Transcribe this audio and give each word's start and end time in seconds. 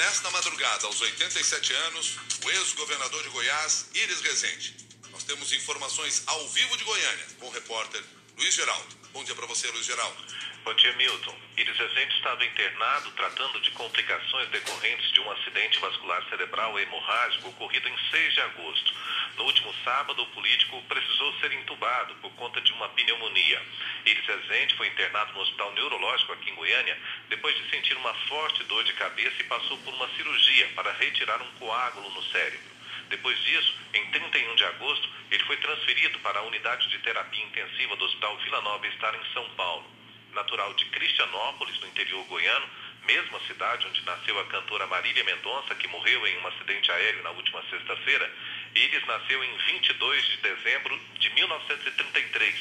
nesta 0.00 0.30
madrugada, 0.30 0.86
aos 0.86 0.98
87 0.98 1.74
anos, 1.74 2.16
o 2.42 2.50
ex-governador 2.50 3.22
de 3.22 3.28
Goiás, 3.28 3.86
Iris 3.92 4.22
Rezende. 4.22 4.74
Nós 5.12 5.24
temos 5.24 5.52
informações 5.52 6.22
ao 6.26 6.48
vivo 6.48 6.74
de 6.78 6.84
Goiânia 6.84 7.26
com 7.38 7.48
o 7.48 7.50
repórter 7.50 8.02
Luiz 8.38 8.54
Geraldo. 8.54 8.96
Bom 9.12 9.22
dia 9.24 9.34
para 9.34 9.44
você, 9.46 9.68
Luiz 9.68 9.84
Geraldo. 9.84 10.16
Bom 10.62 10.74
dia, 10.74 10.92
Milton. 10.92 11.34
Iris 11.56 11.76
Rezende 11.78 12.14
estava 12.16 12.44
internado 12.44 13.10
tratando 13.12 13.60
de 13.60 13.70
complicações 13.70 14.46
decorrentes 14.50 15.10
de 15.10 15.20
um 15.20 15.30
acidente 15.30 15.78
vascular 15.78 16.22
cerebral 16.28 16.78
hemorrágico 16.78 17.48
ocorrido 17.48 17.88
em 17.88 17.96
6 18.10 18.34
de 18.34 18.40
agosto. 18.42 18.94
No 19.38 19.44
último 19.44 19.74
sábado, 19.82 20.22
o 20.22 20.26
político 20.26 20.82
precisou 20.82 21.32
ser 21.40 21.52
entubado 21.52 22.14
por 22.16 22.30
conta 22.32 22.60
de 22.60 22.72
uma 22.72 22.90
pneumonia. 22.90 23.62
Iris 24.04 24.26
Rezende 24.26 24.74
foi 24.76 24.88
internado 24.88 25.32
no 25.32 25.40
Hospital 25.40 25.72
Neurológico 25.72 26.32
aqui 26.34 26.50
em 26.50 26.54
Goiânia 26.54 26.98
depois 27.30 27.56
de 27.56 27.70
sentir 27.70 27.96
uma 27.96 28.12
forte 28.28 28.62
dor 28.64 28.84
de 28.84 28.92
cabeça 28.92 29.40
e 29.40 29.44
passou 29.44 29.78
por 29.78 29.94
uma 29.94 30.08
cirurgia 30.10 30.68
para 30.76 30.92
retirar 30.92 31.40
um 31.40 31.50
coágulo 31.52 32.10
no 32.10 32.22
cérebro. 32.24 32.70
Depois 33.08 33.38
disso, 33.44 33.74
em 33.94 34.10
31 34.10 34.54
de 34.56 34.64
agosto, 34.64 35.08
ele 35.30 35.44
foi 35.44 35.56
transferido 35.56 36.18
para 36.18 36.38
a 36.38 36.42
unidade 36.42 36.86
de 36.90 36.98
terapia 36.98 37.44
intensiva 37.44 37.96
do 37.96 38.04
Hospital 38.04 38.36
Vila 38.36 38.60
Nova 38.60 38.86
Estar 38.86 39.14
em 39.14 39.32
São 39.32 39.48
Paulo. 39.56 39.99
Natural 40.34 40.72
de 40.74 40.84
Cristianópolis, 40.86 41.78
no 41.80 41.86
interior 41.88 42.24
goiano, 42.26 42.66
mesma 43.06 43.40
cidade 43.46 43.86
onde 43.86 44.04
nasceu 44.04 44.38
a 44.38 44.44
cantora 44.46 44.86
Marília 44.86 45.24
Mendonça, 45.24 45.74
que 45.74 45.88
morreu 45.88 46.26
em 46.26 46.38
um 46.38 46.46
acidente 46.46 46.90
aéreo 46.92 47.22
na 47.22 47.30
última 47.30 47.62
sexta-feira, 47.70 48.30
Iris 48.74 49.04
nasceu 49.06 49.42
em 49.42 49.56
22 49.56 50.24
de 50.28 50.36
dezembro 50.38 51.00
de 51.18 51.30
1933. 51.30 52.54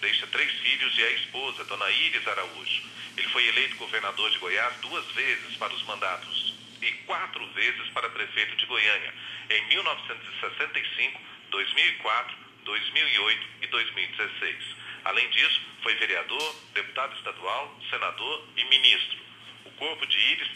Deixa 0.00 0.26
três 0.28 0.52
filhos 0.60 0.96
e 0.98 1.02
a 1.02 1.10
esposa, 1.12 1.64
Dona 1.64 1.90
Iris 1.90 2.26
Araújo. 2.28 2.82
Ele 3.16 3.28
foi 3.28 3.46
eleito 3.46 3.76
governador 3.76 4.30
de 4.30 4.38
Goiás 4.38 4.76
duas 4.76 5.04
vezes 5.12 5.56
para 5.56 5.72
os 5.72 5.82
mandatos 5.84 6.54
e 6.82 6.92
quatro 7.06 7.44
vezes 7.48 7.88
para 7.90 8.10
prefeito 8.10 8.54
de 8.56 8.66
Goiânia, 8.66 9.12
em 9.50 9.66
1965, 9.68 11.20
2004, 11.50 12.36
2008 12.64 13.48
e 13.62 13.66
2016. 13.68 14.85
Além 15.06 15.30
disso, 15.30 15.60
foi 15.84 15.94
vereador, 15.94 16.56
deputado 16.74 17.16
estadual, 17.16 17.80
senador 17.88 18.44
e 18.56 18.64
ministro. 18.64 19.18
O 19.64 19.70
corpo 19.70 20.04
de 20.04 20.18
Iris 20.18 20.48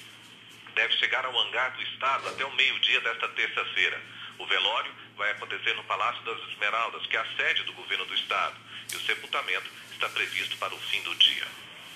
deve 0.75 0.93
chegar 0.99 1.25
ao 1.25 1.39
hangar 1.39 1.71
do 1.77 1.83
Estado 1.83 2.29
até 2.29 2.45
o 2.45 2.53
meio-dia 2.57 3.01
desta 3.01 3.29
terça-feira. 3.29 4.03
O 4.39 4.47
velório 4.47 4.93
vai 5.17 5.31
acontecer 5.31 5.73
no 5.75 5.85
Palácio 5.85 6.21
das 6.25 6.41
Esmeraldas, 6.49 7.07
que 7.07 7.17
é 7.17 7.21
a 7.21 7.37
sede 7.37 7.63
do 7.63 7.73
governo 7.75 8.05
do 8.07 8.15
Estado, 8.17 8.57
e 8.93 8.97
o 8.97 9.07
sepultamento 9.07 9.71
está 9.93 10.09
previsto 10.09 10.57
para 10.57 10.75
o 10.75 10.81
fim 10.81 11.01
do 11.03 11.15
dia. 11.15 11.47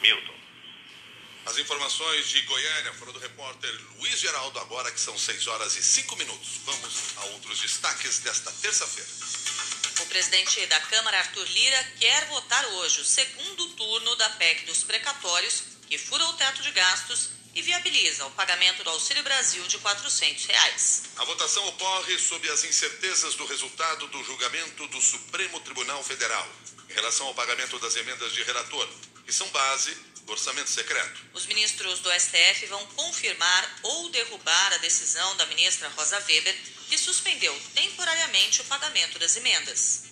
Milton. 0.01 0.35
As 1.47 1.59
informações 1.59 2.29
de 2.29 2.41
Goiânia 2.43 2.93
foram 2.95 3.13
do 3.15 3.19
repórter 3.19 3.81
Luiz 3.99 4.21
Geraldo, 4.21 4.61
agora 4.61 4.93
que 4.93 5.01
são 5.01 5.19
6 5.19 5.49
horas 5.49 5.77
e 5.77 5.83
5 5.83 6.15
minutos. 6.15 6.61
Vamos 6.65 7.19
a 7.19 7.25
outros 7.25 7.61
destaques 7.61 8.21
desta 8.21 8.53
terça-feira. 8.53 9.44
O 10.15 10.17
presidente 10.17 10.65
da 10.67 10.79
Câmara, 10.79 11.19
Arthur 11.19 11.45
Lira, 11.49 11.93
quer 11.99 12.27
votar 12.27 12.65
hoje 12.67 13.01
o 13.01 13.05
segundo 13.05 13.67
turno 13.71 14.15
da 14.15 14.31
PEC 14.31 14.65
dos 14.65 14.85
precatórios, 14.85 15.65
que 15.89 15.99
fura 15.99 16.25
o 16.27 16.33
teto 16.35 16.63
de 16.63 16.71
gastos 16.71 17.31
e 17.53 17.61
viabiliza 17.61 18.25
o 18.25 18.31
pagamento 18.31 18.85
do 18.85 18.91
Auxílio 18.91 19.25
Brasil 19.25 19.67
de 19.67 19.77
400 19.79 20.47
reais. 20.47 21.03
A 21.17 21.25
votação 21.25 21.67
ocorre 21.67 22.17
sob 22.17 22.49
as 22.49 22.63
incertezas 22.63 23.35
do 23.35 23.45
resultado 23.45 24.07
do 24.07 24.23
julgamento 24.23 24.87
do 24.87 25.01
Supremo 25.01 25.59
Tribunal 25.59 26.01
Federal 26.05 26.49
em 26.89 26.95
relação 26.95 27.27
ao 27.27 27.35
pagamento 27.35 27.77
das 27.81 27.97
emendas 27.97 28.33
de 28.35 28.45
relator, 28.45 28.89
que 29.27 29.33
são 29.33 29.49
base 29.49 29.93
do 30.27 30.31
orçamento 30.31 30.71
secreto. 30.71 31.23
Os 31.33 31.45
ministros 31.47 31.99
do 31.99 32.13
STF 32.13 32.67
vão 32.67 32.87
confirmar 32.87 33.81
ou 33.83 34.09
derrubar 34.11 34.75
a 34.75 34.79
decisão 34.79 35.37
da 35.37 35.47
ministra 35.47 35.89
Rosa 35.89 36.21
Weber, 36.21 36.57
que 36.89 36.97
suspendeu 36.97 37.59
temporariamente 37.75 38.61
o 38.61 38.65
pagamento 38.67 39.19
das 39.19 39.37
emendas. 39.37 40.04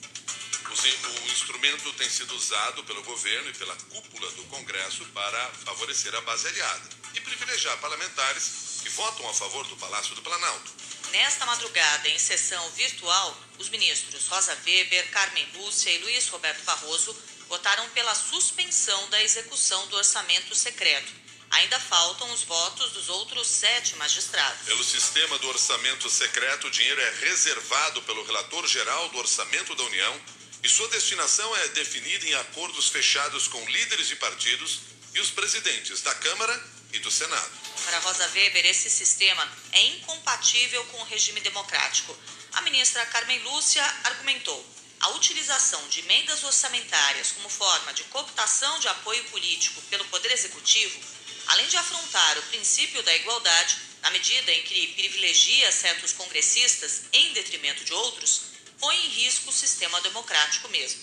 O 0.72 1.30
instrumento 1.30 1.92
tem 1.92 2.08
sido 2.08 2.34
usado 2.34 2.82
pelo 2.84 3.02
governo 3.02 3.50
e 3.50 3.52
pela 3.52 3.76
cúpula 3.76 4.30
do 4.30 4.44
Congresso 4.44 5.04
para 5.12 5.50
favorecer 5.66 6.14
a 6.14 6.20
base 6.22 6.48
aliada 6.48 6.88
e 7.12 7.20
privilegiar 7.20 7.76
parlamentares 7.76 8.80
que 8.82 8.88
votam 8.88 9.28
a 9.28 9.34
favor 9.34 9.66
do 9.66 9.76
Palácio 9.76 10.14
do 10.14 10.22
Planalto. 10.22 10.72
Nesta 11.10 11.44
madrugada, 11.44 12.08
em 12.08 12.18
sessão 12.18 12.70
virtual, 12.70 13.38
os 13.58 13.68
ministros 13.68 14.26
Rosa 14.28 14.56
Weber, 14.64 15.10
Carmen 15.10 15.46
Lúcia 15.56 15.90
e 15.90 15.98
Luiz 15.98 16.26
Roberto 16.28 16.64
Barroso 16.64 17.14
votaram 17.48 17.86
pela 17.90 18.14
suspensão 18.14 19.10
da 19.10 19.22
execução 19.22 19.86
do 19.88 19.96
orçamento 19.96 20.54
secreto. 20.54 21.12
Ainda 21.50 21.78
faltam 21.78 22.32
os 22.32 22.44
votos 22.44 22.92
dos 22.92 23.10
outros 23.10 23.46
sete 23.46 23.94
magistrados. 23.96 24.64
Pelo 24.64 24.82
sistema 24.82 25.38
do 25.38 25.48
orçamento 25.48 26.08
secreto, 26.08 26.68
o 26.68 26.70
dinheiro 26.70 26.98
é 26.98 27.10
reservado 27.20 28.00
pelo 28.02 28.24
relator 28.24 28.66
geral 28.66 29.10
do 29.10 29.18
orçamento 29.18 29.74
da 29.74 29.82
União 29.82 30.20
e 30.62 30.68
sua 30.68 30.88
destinação 30.88 31.56
é 31.56 31.68
definida 31.68 32.26
em 32.26 32.34
acordos 32.34 32.88
fechados 32.88 33.48
com 33.48 33.64
líderes 33.68 34.06
de 34.06 34.16
partidos 34.16 34.80
e 35.12 35.20
os 35.20 35.30
presidentes 35.30 36.00
da 36.02 36.14
Câmara 36.14 36.64
e 36.92 36.98
do 37.00 37.10
Senado. 37.10 37.50
Para 37.84 37.98
Rosa 37.98 38.28
Weber, 38.28 38.64
esse 38.66 38.88
sistema 38.88 39.50
é 39.72 39.82
incompatível 39.82 40.84
com 40.86 40.98
o 40.98 41.04
regime 41.04 41.40
democrático. 41.40 42.16
A 42.52 42.60
ministra 42.62 43.04
Carmen 43.06 43.40
Lúcia 43.40 43.82
argumentou 44.04 44.64
a 45.00 45.08
utilização 45.10 45.88
de 45.88 45.98
emendas 45.98 46.44
orçamentárias 46.44 47.32
como 47.32 47.48
forma 47.48 47.92
de 47.92 48.04
cooptação 48.04 48.78
de 48.78 48.86
apoio 48.86 49.24
político 49.24 49.82
pelo 49.82 50.04
Poder 50.04 50.30
Executivo, 50.30 51.00
além 51.48 51.66
de 51.66 51.76
afrontar 51.76 52.38
o 52.38 52.42
princípio 52.44 53.02
da 53.02 53.14
igualdade, 53.16 53.78
na 54.00 54.10
medida 54.12 54.52
em 54.52 54.62
que 54.62 54.94
privilegia 54.94 55.72
certos 55.72 56.12
congressistas 56.12 57.02
em 57.12 57.32
detrimento 57.32 57.84
de 57.84 57.92
outros, 57.92 58.51
põe 58.82 58.96
em 58.96 59.08
risco 59.10 59.48
o 59.48 59.52
sistema 59.52 60.00
democrático 60.00 60.68
mesmo. 60.68 61.00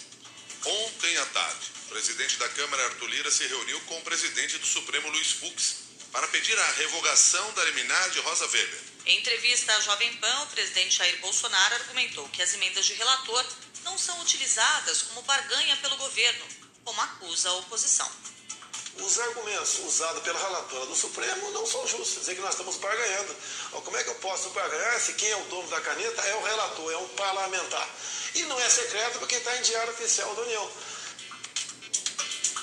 Ontem 0.65 1.15
à 1.17 1.25
tarde, 1.27 1.71
o 1.85 1.89
presidente 1.89 2.35
da 2.35 2.49
Câmara, 2.49 2.83
Arthur 2.83 3.07
Lira, 3.07 3.31
se 3.31 3.47
reuniu 3.47 3.79
com 3.81 3.97
o 3.97 4.01
presidente 4.01 4.57
do 4.57 4.65
Supremo, 4.65 5.07
Luiz 5.07 5.31
Fux, 5.31 5.75
para 6.11 6.27
pedir 6.27 6.59
a 6.59 6.71
revogação 6.73 7.53
da 7.53 7.63
liminar 7.63 8.09
de 8.09 8.19
Rosa 8.19 8.45
Weber. 8.47 8.81
Em 9.05 9.19
entrevista 9.19 9.73
à 9.73 9.79
Jovem 9.79 10.13
Pan, 10.17 10.41
o 10.41 10.47
presidente 10.47 10.97
Jair 10.97 11.21
Bolsonaro 11.21 11.75
argumentou 11.75 12.27
que 12.29 12.41
as 12.41 12.53
emendas 12.53 12.85
de 12.85 12.95
relator 12.95 13.45
não 13.85 13.97
são 13.97 14.19
utilizadas 14.19 15.03
como 15.03 15.21
barganha 15.21 15.77
pelo 15.77 15.95
governo, 15.95 16.45
como 16.83 16.99
acusa 16.99 17.49
a 17.49 17.53
oposição. 17.53 18.11
Os 19.01 19.19
argumentos 19.19 19.79
usados 19.79 20.21
pela 20.23 20.39
relatora 20.39 20.85
do 20.85 20.95
Supremo 20.95 21.51
não 21.51 21.65
são 21.65 21.87
justos, 21.87 22.19
dizer 22.19 22.35
que 22.35 22.41
nós 22.41 22.51
estamos 22.51 22.75
barganhando. 22.77 23.35
Como 23.71 23.97
é 23.97 24.03
que 24.03 24.09
eu 24.09 24.15
posso 24.15 24.49
barganhar 24.49 24.99
se 24.99 25.13
quem 25.13 25.29
é 25.29 25.35
o 25.37 25.43
dono 25.45 25.67
da 25.69 25.81
caneta 25.81 26.21
é 26.21 26.35
o 26.35 26.43
relator, 26.43 26.91
é 26.91 26.97
um 26.97 27.07
parlamentar? 27.09 27.89
E 28.35 28.43
não 28.43 28.59
é 28.59 28.69
secreto 28.69 29.19
porque 29.19 29.35
está 29.35 29.55
em 29.57 29.61
diário 29.61 29.93
oficial 29.93 30.33
da 30.35 30.41
União. 30.41 30.71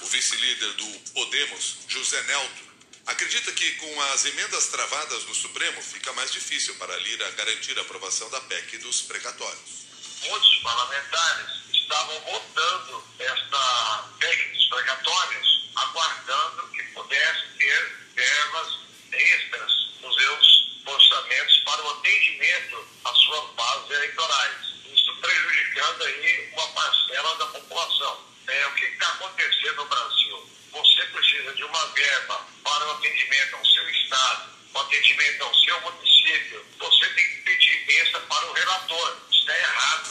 O 0.03 0.07
vice-líder 0.07 0.73
do 0.75 0.99
Podemos, 1.15 1.79
José 1.89 2.23
Nelto, 2.23 2.65
acredita 3.07 3.53
que 3.53 3.73
com 3.77 4.01
as 4.13 4.25
emendas 4.27 4.67
travadas 4.69 5.25
no 5.25 5.35
Supremo 5.35 5.83
fica 5.83 6.13
mais 6.13 6.31
difícil 6.31 6.75
para 6.77 6.97
Lira 6.99 7.31
garantir 7.33 7.79
a 7.79 7.83
aprovação 7.83 8.29
da 8.31 8.41
PEC 8.43 8.79
dos 8.79 9.03
precatórios 9.03 9.87
muitos 10.29 10.57
parlamentares 10.57 11.47
estavam 11.73 12.21
votando 12.21 13.05
esta 13.19 14.09
PEC 14.19 14.53
dos 14.53 14.65
precatórios, 14.67 15.56
aguardando 15.77 16.69
que 16.69 16.83
pudesse 16.95 17.47
ter 17.59 17.97
verbas 18.15 18.79
extras 19.13 19.73
nos 20.01 20.15
seus 20.15 20.81
orçamentos 20.87 21.59
para 21.59 21.83
o 21.83 21.91
atendimento 21.91 22.89
às 23.05 23.19
suas 23.19 23.51
bases 23.55 23.91
eleitorais. 23.91 24.57
Isso 24.93 25.17
prejudicando 25.21 26.03
aí 26.05 26.51
uma 26.53 26.69
parcela 26.69 27.37
da 27.37 27.47
população. 27.47 28.27
É, 28.49 28.67
o 28.67 28.75
que 28.75 28.85
está 28.85 29.09
acontecendo 29.09 29.77
no 29.77 29.87
Brasil? 29.87 30.51
Você 30.73 31.03
precisa 31.07 31.53
de 31.55 31.65
uma 31.65 31.87
verba 31.89 32.47
para 32.63 32.87
o 32.87 32.91
atendimento 32.93 33.57
ao 33.57 33.67
seu 33.67 33.91
estado, 33.91 34.51
o 34.75 34.79
atendimento 34.79 35.43
ao 35.43 35.55
seu 35.55 35.81
município. 35.81 36.67
Você 36.79 37.09
tem 37.11 37.29
que 37.29 37.43
pedir 37.43 38.01
essa 38.01 38.21
para 38.21 38.47
o 38.47 38.53
relator 38.53 39.17
está 39.31 39.59
errado. 39.59 40.07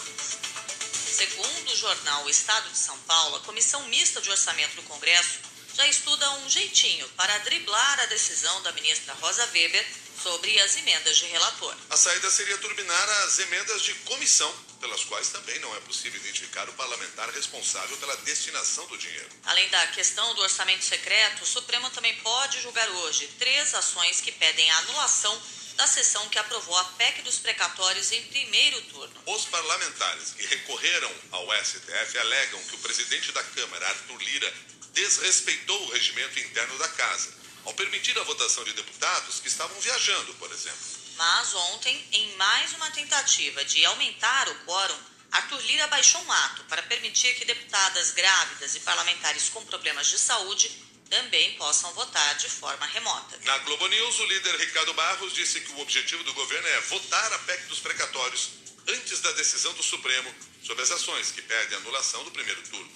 Segundo 1.16 1.70
o 1.70 1.76
jornal 1.78 2.26
o 2.26 2.30
Estado 2.30 2.70
de 2.70 2.78
São 2.78 2.98
Paulo, 3.00 3.38
a 3.38 3.40
Comissão 3.42 3.88
Mista 3.88 4.22
de 4.22 4.30
Orçamento 4.30 4.76
do 4.76 4.84
Congresso 4.84 5.45
já 5.76 5.86
estuda 5.88 6.32
um 6.32 6.50
jeitinho 6.50 7.08
para 7.10 7.38
driblar 7.40 8.00
a 8.00 8.06
decisão 8.06 8.62
da 8.64 8.72
ministra 8.72 9.14
Rosa 9.16 9.46
Weber 9.48 9.86
sobre 10.24 10.58
as 10.62 10.78
emendas 10.78 11.18
de 11.18 11.26
relator. 11.26 11.76
A 11.90 11.98
saída 11.98 12.32
seria 12.32 12.58
turbinar 12.60 13.10
as 13.26 13.40
emendas 13.40 13.82
de 13.82 13.94
comissão, 13.96 14.52
pelas 14.80 15.04
quais 15.04 15.30
também 15.30 15.60
não 15.60 15.76
é 15.76 15.80
possível 15.82 16.20
identificar 16.22 16.68
o 16.70 16.74
parlamentar 16.74 17.30
responsável 17.32 17.98
pela 17.98 18.16
destinação 18.18 18.88
do 18.88 18.98
dinheiro. 18.98 19.30
Além 19.44 19.68
da 19.70 19.88
questão 19.88 20.34
do 20.36 20.42
orçamento 20.42 20.86
secreto, 20.86 21.44
o 21.44 21.48
Supremo 21.48 21.90
também 21.90 22.16
pode 22.18 22.62
julgar 22.62 22.90
hoje 22.90 23.28
três 23.38 23.74
ações 23.74 24.22
que 24.22 24.32
pedem 24.32 24.70
a 24.72 24.78
anulação 24.80 25.42
da 25.76 25.86
sessão 25.88 26.30
que 26.30 26.40
aprovou 26.40 26.78
a 26.78 26.86
PEC 26.86 27.22
dos 27.24 27.38
precatórios 27.40 28.14
em 28.14 28.24
primeiro 28.24 28.82
turno. 28.84 29.14
Os 29.26 29.44
parlamentares 29.46 30.32
que 30.32 30.46
recorreram 30.46 31.12
ao 31.32 31.48
STF 31.66 32.18
alegam 32.18 32.64
que 32.64 32.76
o 32.76 32.80
presidente 32.80 33.34
da 33.34 33.44
Câmara, 33.44 33.90
Arthur 33.90 34.22
Lira, 34.22 34.54
desrespeitou 34.96 35.80
o 35.84 35.92
regimento 35.92 36.40
interno 36.40 36.78
da 36.80 36.88
casa 36.88 37.32
ao 37.66 37.74
permitir 37.74 38.18
a 38.18 38.24
votação 38.24 38.64
de 38.64 38.74
deputados 38.74 39.40
que 39.40 39.48
estavam 39.48 39.80
viajando, 39.82 40.34
por 40.36 40.52
exemplo. 40.52 41.06
Mas 41.18 41.54
ontem, 41.54 42.08
em 42.12 42.36
mais 42.36 42.74
uma 42.74 42.90
tentativa 42.92 43.64
de 43.66 43.86
aumentar 43.86 44.50
o 44.50 44.56
quórum, 44.66 44.98
Arthur 45.32 45.62
Lira 45.62 45.88
baixou 45.88 46.22
um 46.22 46.32
ato 46.32 46.64
para 46.66 46.84
permitir 46.84 47.36
que 47.36 47.46
deputadas 47.46 48.12
grávidas 48.12 48.76
e 48.76 48.80
parlamentares 48.82 49.50
com 49.50 49.66
problemas 49.66 50.08
de 50.08 50.18
saúde 50.18 50.72
também 51.10 51.56
possam 51.56 51.94
votar 51.94 52.36
de 52.36 52.50
forma 52.50 52.86
remota. 52.86 53.38
Na 53.44 53.58
Globo 53.60 53.88
News, 53.88 54.20
o 54.20 54.26
líder 54.26 54.56
Ricardo 54.58 54.94
Barros 54.94 55.34
disse 55.34 55.60
que 55.62 55.72
o 55.74 55.80
objetivo 55.80 56.24
do 56.24 56.34
governo 56.34 56.68
é 56.68 56.82
votar 56.82 57.34
a 57.34 57.40
PEC 57.40 57.66
dos 57.66 57.80
precatórios 57.80 58.52
antes 58.88 59.22
da 59.22 59.32
decisão 59.34 59.74
do 59.74 59.84
Supremo 59.84 60.34
sobre 60.64 60.84
as 60.84 60.92
ações 60.92 61.32
que 61.32 61.42
pedem 61.42 61.78
anulação 61.78 62.24
do 62.24 62.32
primeiro 62.32 62.62
turno. 62.64 62.92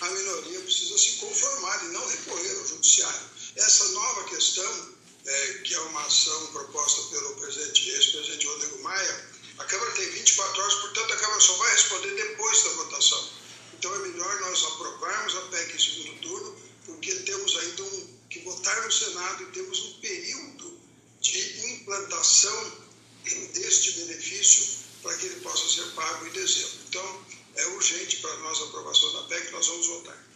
A 0.00 0.10
minoria 0.10 0.60
precisa 0.60 0.98
se 0.98 1.12
conformar 1.16 1.73
e 1.84 1.92
não 1.92 2.06
recorrer 2.06 2.58
ao 2.58 2.66
judiciário. 2.66 3.30
Essa 3.56 3.88
nova 3.88 4.24
questão, 4.24 4.94
é, 5.24 5.52
que 5.64 5.74
é 5.74 5.80
uma 5.80 6.04
ação 6.04 6.46
proposta 6.48 7.02
pelo 7.10 7.34
presidente, 7.36 7.90
ex-presidente 7.90 8.46
Rodrigo 8.46 8.82
Maia, 8.82 9.34
a 9.58 9.64
Câmara 9.64 9.92
tem 9.92 10.10
24 10.10 10.62
horas, 10.62 10.74
portanto 10.74 11.12
a 11.12 11.16
Câmara 11.16 11.40
só 11.40 11.56
vai 11.56 11.70
responder 11.72 12.14
depois 12.14 12.62
da 12.64 12.70
votação. 12.70 13.28
Então 13.74 13.94
é 13.94 13.98
melhor 13.98 14.40
nós 14.40 14.64
aprovarmos 14.64 15.36
a 15.36 15.40
PEC 15.42 15.76
em 15.76 15.78
segundo 15.78 16.20
turno, 16.20 16.56
porque 16.86 17.14
temos 17.14 17.56
ainda 17.56 17.82
um, 17.82 18.18
que 18.28 18.40
votar 18.40 18.84
no 18.84 18.92
Senado 18.92 19.42
e 19.44 19.46
temos 19.52 19.78
um 19.80 20.00
período 20.00 20.80
de 21.20 21.66
implantação 21.72 22.72
deste 23.54 23.92
benefício 23.92 24.84
para 25.02 25.16
que 25.16 25.26
ele 25.26 25.40
possa 25.40 25.68
ser 25.68 25.90
pago 25.94 26.26
em 26.26 26.30
dezembro. 26.30 26.78
Então, 26.88 27.26
é 27.56 27.66
urgente 27.68 28.16
para 28.16 28.36
nós 28.38 28.60
a 28.60 28.64
aprovação 28.64 29.12
da 29.12 29.22
PEC, 29.24 29.52
nós 29.52 29.66
vamos 29.66 29.86
votar. 29.86 30.33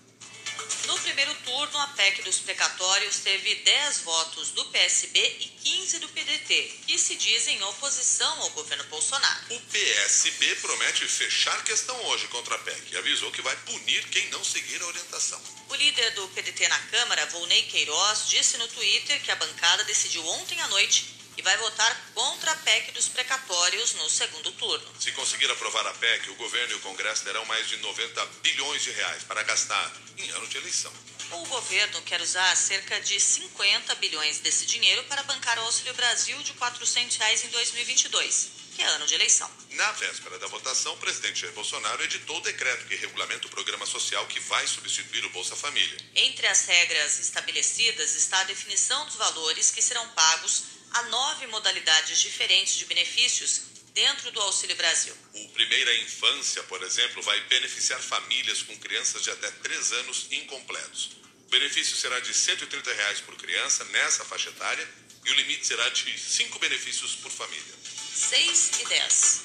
No 0.89 0.99
primeiro 1.01 1.35
turno, 1.45 1.79
a 1.81 1.87
PEC 1.89 2.23
dos 2.23 2.39
precatórios 2.39 3.19
teve 3.19 3.57
10 3.57 3.99
votos 4.01 4.53
do 4.53 4.65
PSB 4.71 5.21
e 5.21 5.49
15 5.63 5.99
do 5.99 6.09
PDT, 6.09 6.81
que 6.87 6.99
se 6.99 7.15
dizem 7.15 7.59
em 7.59 7.63
oposição 7.63 8.41
ao 8.41 8.49
governo 8.53 8.83
Bolsonaro. 8.85 9.55
O 9.55 9.61
PSB 9.61 10.57
promete 10.57 11.07
fechar 11.07 11.63
questão 11.63 11.95
hoje 12.07 12.27
contra 12.29 12.55
a 12.55 12.59
PEC 12.61 12.95
e 12.95 12.97
avisou 12.97 13.31
que 13.31 13.43
vai 13.43 13.55
punir 13.67 14.03
quem 14.09 14.31
não 14.31 14.43
seguir 14.43 14.81
a 14.81 14.87
orientação. 14.87 15.39
O 15.69 15.75
líder 15.75 16.11
do 16.13 16.27
PDT 16.29 16.67
na 16.69 16.79
Câmara, 16.79 17.27
Volney 17.27 17.65
Queiroz, 17.65 18.27
disse 18.27 18.57
no 18.57 18.67
Twitter 18.69 19.23
que 19.23 19.31
a 19.31 19.37
bancada 19.37 19.85
decidiu 19.85 20.27
ontem 20.27 20.59
à 20.63 20.69
noite 20.69 21.18
e 21.39 21.43
vai 21.43 21.57
votar 21.59 22.11
contra 22.15 22.51
a 22.51 22.57
PEC 22.57 22.91
dos 22.91 23.09
precatórios 23.09 23.95
no 23.95 24.11
segundo 24.11 24.51
turno. 24.53 24.93
Se 24.99 25.13
conseguir 25.13 25.49
aprovar 25.49 25.87
a 25.87 25.95
PEC, 25.95 26.31
o 26.31 26.35
governo 26.35 26.73
e 26.73 26.77
o 26.77 26.81
Congresso 26.81 27.23
terão 27.23 27.45
mais 27.45 27.69
de 27.69 27.77
90 27.77 28.27
bilhões 28.43 28.83
de 28.83 28.91
reais 28.91 29.23
para 29.23 29.45
gastar 29.45 29.93
em 30.19 30.29
ano 30.31 30.49
de 30.49 30.57
eleição. 30.57 30.93
O 31.31 31.47
governo 31.47 32.03
quer 32.03 32.21
usar 32.21 32.57
cerca 32.57 33.01
de 33.01 33.21
50 33.21 33.95
bilhões 33.97 34.41
desse 34.41 34.67
dinheiro 34.67 35.05
para 35.05 35.23
bancar 35.23 35.59
o 35.61 35.63
Auxílio 35.63 35.95
Brasil 35.95 36.37
de 36.43 36.55
400 36.55 37.17
reais 37.19 37.45
em 37.45 37.49
2022, 37.49 38.49
que 38.75 38.83
é 38.83 38.87
ano 38.87 39.07
de 39.07 39.15
eleição. 39.15 39.49
Na 39.73 39.93
véspera 39.93 40.39
da 40.41 40.49
votação, 40.49 40.95
o 40.95 40.97
presidente 40.97 41.43
Jair 41.43 41.53
Bolsonaro 41.53 42.03
editou 42.03 42.39
o 42.39 42.41
decreto 42.41 42.87
que 42.87 42.97
regulamenta 42.97 43.47
o 43.47 43.51
programa 43.51 43.87
social 43.87 44.27
que 44.27 44.41
vai 44.41 44.67
substituir 44.67 45.25
o 45.27 45.31
Bolsa 45.31 45.55
Família. 45.55 45.99
Entre 46.17 46.47
as 46.49 46.65
regras 46.65 47.21
estabelecidas 47.21 48.17
está 48.17 48.41
a 48.41 48.45
definição 48.45 49.05
dos 49.07 49.17
valores 49.17 49.71
que 49.71 49.83
serão 49.83 50.09
pagos 50.09 50.78
a 50.93 51.03
nove 51.03 51.47
modalidades 51.47 52.21
diferentes 52.21 52.77
de 52.77 52.85
benefícios 52.87 53.63
dentro 53.95 54.31
do 54.31 54.41
Auxílio 54.41 54.77
Brasil. 54.77 55.15
O 55.35 55.49
Primeira 55.51 55.95
Infância, 55.97 56.63
por 56.65 56.83
exemplo, 56.83 57.23
vai 57.23 57.41
beneficiar 57.43 58.01
famílias 58.01 58.63
com 58.63 58.77
crianças 58.79 59.23
de 59.23 59.31
até 59.31 59.51
3 59.51 59.93
anos 59.93 60.27
incompletos. 60.31 61.11
O 61.47 61.51
benefício 61.51 61.97
será 61.97 62.21
de 62.21 62.33
130 62.33 62.93
reais 62.93 63.21
por 63.21 63.35
criança 63.37 63.85
nessa 63.87 64.25
faixa 64.25 64.51
etária 64.51 64.89
e 65.25 65.31
o 65.31 65.35
limite 65.35 65.67
será 65.67 65.89
de 65.89 66.19
5 66.19 66.59
benefícios 66.59 67.17
por 67.17 67.31
família. 67.31 67.75
6 68.15 68.71
e 68.81 68.85
10. 68.87 69.43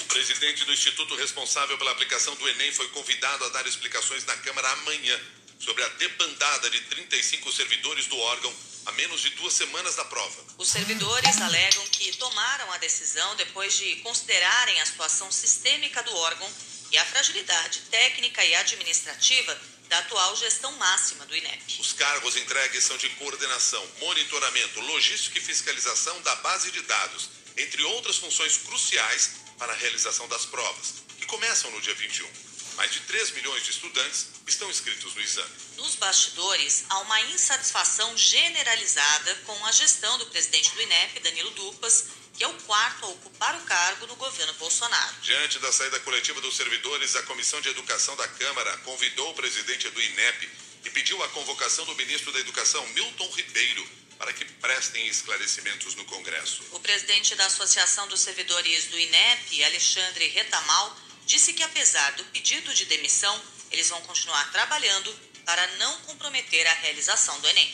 O 0.00 0.04
presidente 0.06 0.64
do 0.64 0.72
instituto 0.72 1.14
responsável 1.16 1.76
pela 1.78 1.92
aplicação 1.92 2.34
do 2.36 2.48
Enem 2.48 2.72
foi 2.72 2.88
convidado 2.88 3.44
a 3.44 3.48
dar 3.50 3.66
explicações 3.66 4.24
na 4.24 4.36
Câmara 4.38 4.70
amanhã 4.72 5.20
sobre 5.58 5.84
a 5.84 5.88
debandada 5.88 6.70
de 6.70 6.80
35 6.82 7.52
servidores 7.52 8.06
do 8.06 8.16
órgão 8.18 8.69
a 8.90 8.92
menos 8.92 9.20
de 9.22 9.30
duas 9.30 9.54
semanas 9.54 9.94
da 9.94 10.04
prova. 10.04 10.44
Os 10.58 10.68
servidores 10.68 11.40
alegam 11.40 11.86
que 11.88 12.16
tomaram 12.16 12.72
a 12.72 12.78
decisão 12.78 13.36
depois 13.36 13.74
de 13.74 13.96
considerarem 13.96 14.80
a 14.80 14.86
situação 14.86 15.30
sistêmica 15.30 16.02
do 16.02 16.14
órgão 16.16 16.50
e 16.90 16.98
a 16.98 17.04
fragilidade 17.04 17.82
técnica 17.88 18.44
e 18.44 18.52
administrativa 18.56 19.56
da 19.88 19.98
atual 19.98 20.34
gestão 20.36 20.72
máxima 20.72 21.24
do 21.26 21.36
INEP. 21.36 21.80
Os 21.80 21.92
cargos 21.92 22.36
entregues 22.36 22.82
são 22.82 22.96
de 22.96 23.08
coordenação, 23.10 23.84
monitoramento, 24.00 24.80
logística 24.80 25.38
e 25.38 25.42
fiscalização 25.42 26.20
da 26.22 26.34
base 26.36 26.72
de 26.72 26.82
dados, 26.82 27.30
entre 27.56 27.82
outras 27.84 28.16
funções 28.16 28.56
cruciais 28.56 29.30
para 29.56 29.72
a 29.72 29.76
realização 29.76 30.26
das 30.28 30.46
provas, 30.46 30.94
que 31.18 31.26
começam 31.26 31.70
no 31.70 31.80
dia 31.80 31.94
21. 31.94 32.49
Mais 32.80 32.92
de 32.92 33.00
3 33.00 33.32
milhões 33.32 33.62
de 33.62 33.72
estudantes 33.72 34.28
estão 34.46 34.70
inscritos 34.70 35.14
no 35.14 35.20
exame. 35.20 35.50
Nos 35.76 35.96
bastidores, 35.96 36.86
há 36.88 37.00
uma 37.00 37.20
insatisfação 37.24 38.16
generalizada 38.16 39.34
com 39.44 39.66
a 39.66 39.70
gestão 39.70 40.16
do 40.16 40.24
presidente 40.24 40.70
do 40.70 40.80
INEP, 40.80 41.20
Danilo 41.20 41.50
Dupas, 41.50 42.06
que 42.32 42.42
é 42.42 42.48
o 42.48 42.54
quarto 42.62 43.04
a 43.04 43.08
ocupar 43.10 43.54
o 43.54 43.64
cargo 43.66 44.06
no 44.06 44.16
governo 44.16 44.54
Bolsonaro. 44.54 45.14
Diante 45.20 45.58
da 45.58 45.70
saída 45.70 46.00
coletiva 46.00 46.40
dos 46.40 46.56
servidores, 46.56 47.14
a 47.16 47.22
Comissão 47.24 47.60
de 47.60 47.68
Educação 47.68 48.16
da 48.16 48.26
Câmara 48.26 48.74
convidou 48.78 49.28
o 49.28 49.34
presidente 49.34 49.86
do 49.90 50.00
INEP 50.00 50.50
e 50.82 50.88
pediu 50.88 51.22
a 51.22 51.28
convocação 51.28 51.84
do 51.84 51.94
ministro 51.96 52.32
da 52.32 52.40
Educação, 52.40 52.86
Milton 52.94 53.30
Ribeiro, 53.32 53.86
para 54.16 54.32
que 54.32 54.46
prestem 54.46 55.06
esclarecimentos 55.06 55.94
no 55.96 56.06
Congresso. 56.06 56.62
O 56.72 56.80
presidente 56.80 57.34
da 57.34 57.44
Associação 57.44 58.08
dos 58.08 58.22
Servidores 58.22 58.86
do 58.86 58.98
INEP, 58.98 59.64
Alexandre 59.64 60.28
Retamal, 60.28 61.09
disse 61.30 61.52
que, 61.52 61.62
apesar 61.62 62.10
do 62.16 62.24
pedido 62.24 62.74
de 62.74 62.86
demissão, 62.86 63.40
eles 63.70 63.88
vão 63.88 64.00
continuar 64.02 64.50
trabalhando 64.50 65.14
para 65.46 65.64
não 65.76 65.96
comprometer 66.00 66.66
a 66.66 66.74
realização 66.74 67.38
do 67.40 67.46
Enem. 67.46 67.72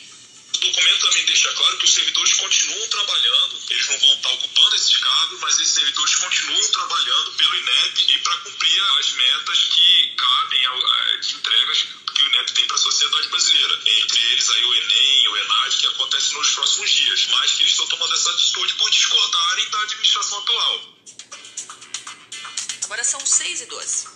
O 0.53 0.59
documento 0.59 1.01
também 1.01 1.25
deixa 1.25 1.51
claro 1.53 1.77
que 1.79 1.85
os 1.85 1.93
servidores 1.93 2.33
continuam 2.35 2.87
trabalhando, 2.87 3.59
eles 3.71 3.87
não 3.87 3.99
vão 3.99 4.13
estar 4.13 4.29
ocupando 4.29 4.75
esses 4.75 4.97
cargos, 4.97 5.39
mas 5.39 5.59
esses 5.59 5.73
servidores 5.73 6.15
continuam 6.15 6.71
trabalhando 6.71 7.31
pelo 7.31 7.55
INEP 7.55 8.11
e 8.11 8.19
para 8.19 8.37
cumprir 8.37 8.81
as 8.99 9.11
metas 9.13 9.59
que 9.73 10.15
cabem 10.15 10.65
às 10.67 11.31
entregas 11.31 11.87
que 12.13 12.23
o 12.23 12.27
INEP 12.27 12.51
tem 12.53 12.67
para 12.67 12.75
a 12.75 12.79
sociedade 12.79 13.27
brasileira. 13.27 13.81
Entre 13.85 14.23
eles 14.33 14.49
aí 14.51 14.65
o 14.65 14.75
Enem, 14.75 15.27
o 15.29 15.37
ENAD, 15.37 15.77
que 15.77 15.87
acontece 15.87 16.33
nos 16.33 16.49
próximos 16.51 16.91
dias, 16.91 17.25
mas 17.31 17.53
que 17.53 17.63
eles 17.63 17.71
estão 17.71 17.87
tomando 17.87 18.13
essa 18.13 18.29
atitude 18.29 18.73
por 18.75 18.89
discordarem 18.91 19.69
da 19.69 19.81
administração 19.81 20.37
atual. 20.37 20.96
Agora 22.87 23.03
são 23.03 23.19
6 23.19 23.61
e 23.63 23.65
12. 23.65 24.07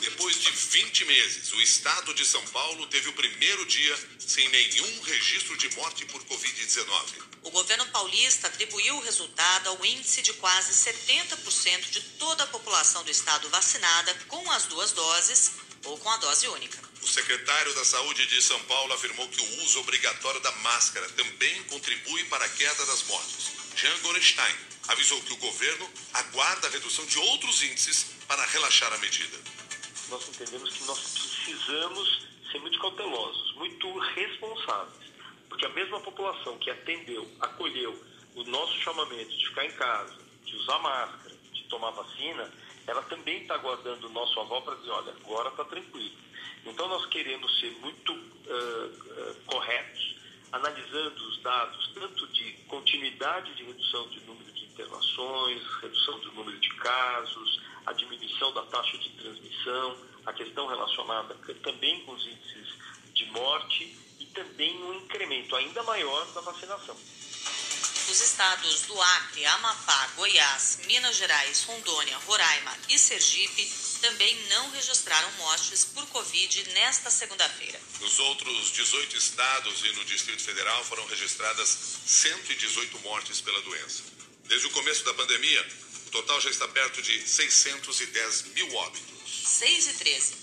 Depois 0.00 0.40
de 0.40 0.50
20 0.50 1.04
meses, 1.04 1.52
o 1.52 1.60
estado 1.60 2.12
de 2.14 2.26
São 2.26 2.44
Paulo 2.48 2.84
teve 2.88 3.08
o 3.08 3.12
primeiro 3.12 3.64
dia 3.66 3.96
sem 4.18 4.48
nenhum 4.48 5.02
registro 5.02 5.56
de 5.56 5.68
morte 5.76 6.04
por 6.06 6.20
Covid-19. 6.24 7.22
O 7.44 7.50
governo 7.52 7.86
paulista 7.90 8.48
atribuiu 8.48 8.96
o 8.96 9.00
resultado 9.02 9.68
ao 9.68 9.86
índice 9.86 10.20
de 10.20 10.32
quase 10.32 10.72
70% 10.72 11.90
de 11.90 12.00
toda 12.18 12.42
a 12.42 12.48
população 12.48 13.04
do 13.04 13.10
estado 13.12 13.48
vacinada 13.50 14.12
com 14.26 14.50
as 14.50 14.64
duas 14.64 14.90
doses 14.90 15.52
ou 15.84 15.96
com 15.96 16.10
a 16.10 16.16
dose 16.16 16.48
única. 16.48 16.80
O 17.00 17.06
secretário 17.06 17.72
da 17.76 17.84
Saúde 17.84 18.26
de 18.26 18.42
São 18.42 18.58
Paulo 18.64 18.94
afirmou 18.94 19.28
que 19.28 19.40
o 19.40 19.62
uso 19.62 19.78
obrigatório 19.78 20.40
da 20.40 20.50
máscara 20.50 21.08
também 21.10 21.62
contribui 21.64 22.24
para 22.24 22.44
a 22.44 22.48
queda 22.48 22.84
das 22.84 23.04
mortes. 23.04 23.52
Jean 23.76 23.96
Gorenstein 24.00 24.71
avisou 24.88 25.20
que 25.22 25.32
o 25.32 25.36
governo 25.36 25.88
aguarda 26.14 26.68
a 26.68 26.70
redução 26.70 27.04
de 27.06 27.18
outros 27.18 27.62
índices 27.62 28.14
para 28.26 28.44
relaxar 28.46 28.92
a 28.92 28.98
medida. 28.98 29.38
Nós 30.08 30.28
entendemos 30.28 30.70
que 30.74 30.84
nós 30.84 30.98
precisamos 30.98 32.26
ser 32.50 32.58
muito 32.60 32.78
cautelosos, 32.78 33.54
muito 33.54 33.98
responsáveis, 33.98 35.12
porque 35.48 35.64
a 35.64 35.70
mesma 35.70 36.00
população 36.00 36.58
que 36.58 36.70
atendeu, 36.70 37.30
acolheu 37.40 37.98
o 38.34 38.44
nosso 38.44 38.78
chamamento 38.80 39.30
de 39.30 39.48
ficar 39.48 39.64
em 39.64 39.72
casa, 39.72 40.18
de 40.44 40.56
usar 40.56 40.78
máscara, 40.78 41.36
de 41.52 41.64
tomar 41.64 41.90
vacina, 41.90 42.52
ela 42.86 43.02
também 43.02 43.42
está 43.42 43.54
aguardando 43.54 44.08
o 44.08 44.12
nosso 44.12 44.38
aval 44.40 44.62
para 44.62 44.74
dizer, 44.76 44.90
olha, 44.90 45.12
agora 45.12 45.48
está 45.50 45.64
tranquilo. 45.64 46.16
Então 46.64 46.88
nós 46.88 47.06
queremos 47.06 47.60
ser 47.60 47.70
muito 47.80 48.12
uh, 48.12 48.16
uh, 48.16 49.34
corretos, 49.46 50.16
analisando 50.52 51.28
os 51.28 51.40
dados 51.42 51.90
tanto 51.94 52.26
de 52.28 52.52
continuidade 52.68 53.54
de 53.54 53.64
redução 53.64 54.08
de 54.08 54.20
número 54.20 54.52
de 54.52 54.64
internações, 54.66 55.62
redução 55.80 56.18
do 56.20 56.32
número 56.32 56.58
de 56.60 56.68
casos, 56.76 57.60
a 57.86 57.92
diminuição 57.92 58.52
da 58.52 58.62
taxa 58.62 58.98
de 58.98 59.10
transmissão, 59.10 59.96
a 60.26 60.32
questão 60.32 60.66
relacionada 60.66 61.34
também 61.62 62.00
com 62.04 62.12
os 62.12 62.26
índices 62.26 62.68
de 63.14 63.26
morte 63.32 63.96
e 64.20 64.26
também 64.26 64.76
um 64.84 64.94
incremento 64.94 65.56
ainda 65.56 65.82
maior 65.82 66.26
da 66.32 66.40
vacinação. 66.42 66.96
Os 68.12 68.20
estados 68.20 68.82
do 68.82 69.00
Acre, 69.00 69.46
Amapá, 69.46 70.06
Goiás, 70.16 70.80
Minas 70.84 71.16
Gerais, 71.16 71.62
Rondônia, 71.62 72.14
Roraima 72.18 72.78
e 72.90 72.98
Sergipe 72.98 73.64
também 74.02 74.36
não 74.48 74.70
registraram 74.70 75.32
mortes 75.38 75.86
por 75.86 76.04
Covid 76.08 76.62
nesta 76.74 77.10
segunda-feira. 77.10 77.80
Nos 78.00 78.18
outros 78.18 78.70
18 78.72 79.16
estados 79.16 79.82
e 79.82 79.92
no 79.92 80.04
Distrito 80.04 80.42
Federal 80.42 80.84
foram 80.84 81.06
registradas 81.06 81.74
118 82.04 82.98
mortes 82.98 83.40
pela 83.40 83.62
doença. 83.62 84.02
Desde 84.44 84.66
o 84.66 84.70
começo 84.72 85.02
da 85.04 85.14
pandemia, 85.14 85.66
o 86.08 86.10
total 86.10 86.38
já 86.42 86.50
está 86.50 86.68
perto 86.68 87.00
de 87.00 87.26
610 87.26 88.42
mil 88.48 88.74
óbitos. 88.74 89.42
6 89.46 89.86
e 89.86 89.92
13. 89.94 90.41